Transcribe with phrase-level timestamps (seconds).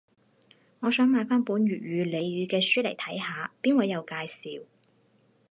[0.79, 4.63] 我想買返本粵語俚語嘅書嚟睇下，邊位有介紹